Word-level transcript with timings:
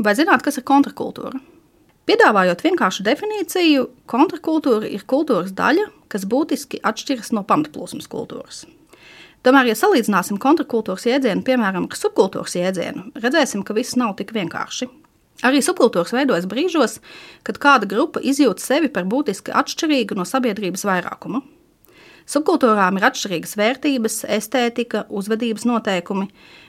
Vai 0.00 0.14
zināt, 0.16 0.40
kas 0.40 0.56
ir 0.56 0.64
kontrakultūra? 0.64 1.36
Piedāvājot 2.08 2.62
vienkāršu 2.64 3.04
definīciju, 3.04 3.82
kontrakultūra 4.08 4.88
ir 4.88 5.02
kultūras 5.04 5.52
daļa, 5.52 5.90
kas 6.10 6.24
būtiski 6.30 6.80
atšķiras 6.88 7.34
no 7.36 7.42
pamatplūsmas 7.44 8.08
kultūras. 8.10 8.62
Tomēr, 9.44 9.68
ja 9.70 9.76
salīdzināsim 9.76 10.40
kontrakultūras 10.40 11.04
jēdzienu, 11.04 11.44
piemēram, 11.44 11.84
ar 11.90 12.00
subkultūras 12.00 12.56
jēdzienu, 12.56 13.10
redzēsim, 13.20 13.60
ka 13.64 13.76
viss 13.76 13.98
nav 14.00 14.16
tik 14.16 14.32
vienkārši. 14.36 14.88
Arī 15.44 15.60
subkultūras 15.64 16.12
veidojas 16.16 16.48
brīžos, 16.48 16.98
kad 17.44 17.60
kāda 17.60 17.88
grupa 17.88 18.24
izjūt 18.24 18.60
sevi 18.60 18.88
par 18.92 19.04
būtiski 19.08 19.52
atšķirīgu 19.56 20.16
no 20.16 20.24
sabiedrības 20.28 20.84
vairākuma. 20.88 21.44
Subkultūrām 22.28 22.98
ir 22.98 23.06
atšķirīgas 23.08 23.56
vērtības, 23.58 24.20
estētika, 24.28 25.04
uzvedības 25.08 25.66
noteikumi, 25.68 26.28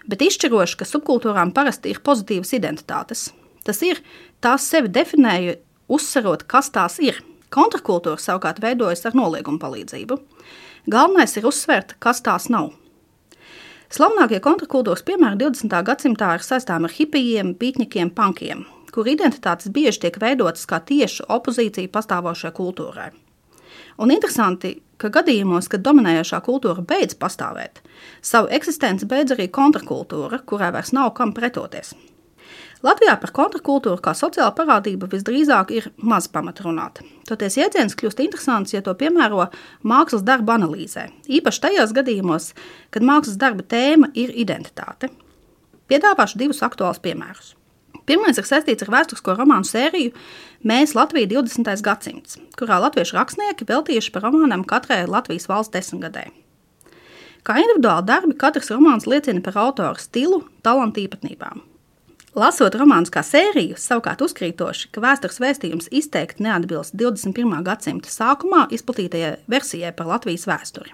bet 0.10 0.24
izšķiroši, 0.26 0.80
ka 0.80 0.88
subkultūrām 0.88 1.54
parasti 1.56 1.92
ir 1.92 2.02
pozitīvas 2.06 2.54
identitātes. 2.58 3.30
Tas 3.66 3.82
ir, 3.86 4.02
tās 4.42 4.66
sevi 4.72 4.90
definēja, 4.90 5.60
uzsverot, 5.92 6.48
kas 6.50 6.72
tās 6.74 6.98
ir. 7.04 7.22
Kontrakultūra 7.52 8.22
savukārt 8.22 8.62
veidojas 8.64 9.04
ar 9.06 9.18
noliegumu 9.18 9.60
palīdzību. 9.62 10.18
Galvenais 10.90 11.36
ir 11.38 11.46
uzsvērt, 11.50 11.98
kas 12.02 12.24
tās 12.26 12.48
nav. 12.50 12.72
Slavenākie 13.92 14.40
kontrakultūras 14.40 15.04
piemēri 15.04 15.36
20. 15.42 15.74
gadsimtā 15.84 16.30
ir 16.38 16.46
saistāmi 16.48 16.88
ar 16.88 16.96
hipijiem, 16.96 17.52
pīķņiem, 17.60 18.14
punkiem, 18.16 18.64
kur 18.96 19.10
identitātes 19.12 19.68
bieži 19.76 20.06
tiek 20.06 20.20
veidotas 20.22 20.64
kā 20.66 20.80
tieša 20.80 21.28
opozīcija 21.36 21.92
pastāvošajai 21.92 22.56
kultūrai. 22.56 23.10
Un 24.02 24.14
interesanti, 24.14 24.76
ka 25.02 25.10
gadījumos, 25.14 25.70
kad 25.72 25.84
dominējošā 25.86 26.42
kultūra 26.46 26.86
beidz 26.86 27.18
pastāvēt, 27.20 27.82
savu 28.22 28.52
eksistenci 28.54 29.10
beidz 29.10 29.36
arī 29.36 29.50
kontrakultūra, 29.54 30.44
kurai 30.46 30.72
vairs 30.76 30.94
nav 30.98 31.14
kam 31.18 31.34
pretoties. 31.38 31.94
Latvijā 32.82 33.14
par 33.22 33.30
kontrakultūru 33.38 34.02
kā 34.02 34.16
sociālu 34.18 34.56
parādību 34.58 35.10
visdrīzāk 35.12 35.70
ir 35.76 35.92
maz 36.02 36.26
pamata 36.34 36.66
runāt. 36.66 37.04
Toties 37.30 37.60
jēdziens 37.60 37.94
kļūst 37.98 38.24
interesants, 38.26 38.74
ja 38.74 38.82
to 38.82 38.96
piemēro 38.98 39.46
mākslas 39.86 40.26
darba 40.26 40.58
analīzē, 40.58 41.12
īpaši 41.30 41.66
tajos 41.68 41.94
gadījumos, 41.94 42.52
kad 42.90 43.06
mākslas 43.06 43.38
darba 43.42 43.66
tēma 43.70 44.10
ir 44.18 44.34
identitāte. 44.34 45.12
Piedāvāšu 45.92 46.42
divus 46.42 46.66
aktuālus 46.66 47.04
piemērus. 47.06 47.54
Pirmais 48.10 48.38
ir 48.38 48.48
saistīts 48.48 48.84
ar 48.86 48.94
vēsturisko 48.96 49.36
romānu 49.38 49.68
sēriju 49.68 50.16
Mēs 50.62 50.92
Latvija 50.94 51.26
20. 51.26 51.66
gadsimts, 51.82 52.36
kurā 52.54 52.76
latviešu 52.84 53.16
rakstnieki 53.18 53.66
veltījuši 53.66 54.12
par 54.14 54.28
romānam 54.28 54.62
katrai 54.62 55.08
Latvijas 55.10 55.48
valsts 55.50 55.74
desmitgadē. 55.74 56.28
Kā 57.42 57.56
individuāli 57.58 58.06
darbi, 58.06 58.38
katrs 58.38 58.70
romāns 58.70 59.10
liecina 59.10 59.42
par 59.42 59.58
autora 59.58 59.98
stilu, 59.98 60.44
talantu 60.62 61.02
īpatnībām. 61.02 61.66
Lasot 62.38 62.78
romānu 62.78 63.10
kā 63.10 63.26
sēriju, 63.26 63.80
savukārt 63.82 64.22
uzkrītoši, 64.22 64.92
ka 64.94 65.02
vēstures 65.02 65.42
vēstījums 65.42 65.90
izteikti 65.90 66.46
neatbilst 66.46 66.94
21. 66.94 67.58
gadsimta 67.66 68.14
sākumā 68.14 68.68
izplatītajai 68.78 69.40
versijai 69.50 69.96
par 69.98 70.14
Latvijas 70.14 70.46
vēsturi. 70.46 70.94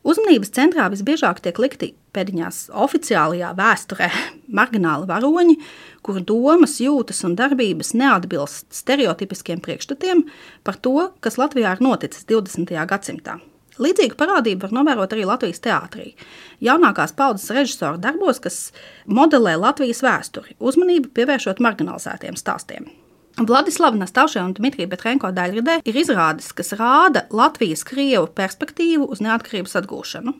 Uzmanības 0.00 0.48
centrā 0.56 0.86
visbiežāk 0.88 1.42
tiek 1.44 1.58
likti 1.60 1.90
pēdiņās 2.16 2.70
oficiālajā 2.72 3.50
vēsturē 3.58 4.08
margināli 4.58 5.08
varoņi, 5.10 5.58
kuru 6.06 6.22
domas, 6.24 6.78
jūtas 6.80 7.20
un 7.28 7.36
darbības 7.36 7.92
neatbilst 8.00 8.70
stereotipiskiem 8.80 9.60
priekšstatiem 9.60 10.24
par 10.64 10.80
to, 10.80 11.10
kas 11.20 11.36
Latvijā 11.40 11.76
ir 11.76 11.84
noticis 11.84 12.24
20. 12.30 12.72
gadsimtā. 12.88 13.36
Līdzīgu 13.80 14.16
parādību 14.20 14.66
var 14.66 14.74
novērot 14.76 15.12
arī 15.16 15.26
Latvijas 15.28 15.62
teātrī. 15.64 16.10
Jaunākās 16.64 17.14
paudzes 17.16 17.52
režisoru 17.56 18.00
darbos, 18.00 18.40
kas 18.44 18.58
modelē 19.08 19.54
Latvijas 19.60 20.02
vēsturi, 20.04 20.56
uzmanību 20.60 21.12
pievēršot 21.16 21.62
marginalizētiem 21.64 22.36
stāstiem. 22.40 22.90
Vladislavs 23.38 23.98
Nastāvšē 24.00 24.42
un 24.42 24.52
Dmitrija 24.56 24.90
Petrenko 24.90 25.30
daļradē 25.32 25.78
ir 25.86 25.96
izrādes, 26.02 26.50
kas 26.56 26.74
rāda 26.76 27.24
Latvijas 27.30 27.84
krievu 27.86 28.26
perspektīvu 28.36 29.06
uz 29.14 29.22
neatkarības 29.24 29.78
atgūšanu. 29.80 30.34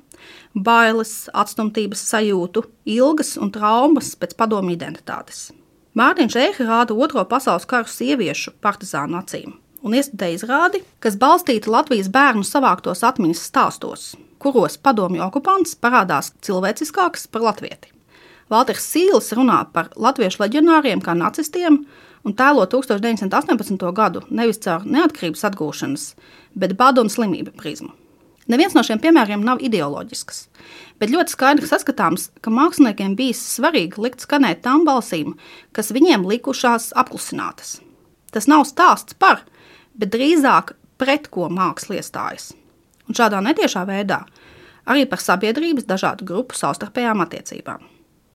Bailes, 0.54 1.14
atstumtības 1.32 2.03
sajūtu, 2.10 2.64
ilgas 2.91 3.37
un 3.41 3.54
traumas 3.54 4.12
pēc 4.20 4.37
padomu 4.37 4.75
identitātes. 4.75 5.48
Mārtiņš 5.97 6.37
Eha 6.42 6.66
rāda 6.69 6.94
Otro 6.94 7.25
pasaules 7.25 7.66
karu 7.70 7.88
sieviešu 7.91 8.59
partizānu 8.62 9.19
acīm 9.22 9.56
un 9.82 9.97
iestudēja 9.97 10.37
izrādi, 10.38 10.82
kas 11.00 11.16
balstīta 11.20 11.70
Latvijas 11.72 12.10
bērnu 12.12 12.44
savāktos 12.47 13.04
atmiņas 13.06 13.47
stāstos, 13.48 14.10
kuros 14.43 14.76
padomju 14.81 15.25
okupants 15.25 15.76
parādās 15.81 16.32
cilvēciskāks 16.44 17.26
par 17.32 17.47
latvieti. 17.48 17.93
Valters 18.50 18.87
Sīls 18.93 19.31
runā 19.37 19.62
par 19.72 19.93
latviešu 19.97 20.43
leģionāriem 20.43 21.03
kā 21.04 21.14
nacistiem 21.14 21.84
un 22.25 22.34
tēlo 22.36 22.66
1918. 22.69 23.92
gadu 23.97 24.22
nevis 24.31 24.60
caur 24.64 24.84
neatkarības 24.84 25.47
atgūšanas, 25.50 26.06
bet 26.54 26.76
badu 26.78 27.04
un 27.04 27.12
slimību 27.12 27.54
prizmu. 27.56 27.92
Neviens 28.50 28.75
no 28.75 28.82
šiem 28.82 28.98
piemēriem 28.98 29.44
nav 29.47 29.60
ideoloģisks, 29.62 30.41
bet 30.98 31.12
ļoti 31.12 31.36
skaidri 31.36 31.69
saskatāms, 31.70 32.31
ka 32.42 32.50
māksliniekiem 32.50 33.14
bijis 33.19 33.42
svarīgi 33.54 34.00
likt 34.03 34.25
skanēt 34.25 34.64
tām 34.64 34.82
balsīm, 34.88 35.36
kas 35.76 35.92
viņiem 35.94 36.26
likušās 36.26 36.91
apklusinātas. 36.98 37.78
Tas 38.34 38.48
nav 38.50 38.64
stāsts 38.66 39.14
par, 39.14 39.44
bet 39.94 40.10
drīzāk 40.14 40.75
pret 40.98 41.31
ko 41.31 41.47
māksla 41.52 42.00
iestājas. 42.00 42.50
Un 43.06 43.16
šādā 43.19 43.38
netiešā 43.44 43.84
veidā 43.87 44.25
arī 44.91 45.06
par 45.06 45.22
sabiedrības 45.22 45.87
dažādu 45.87 46.26
grupu 46.26 46.58
savstarpējām 46.58 47.22
attiecībām. 47.22 48.00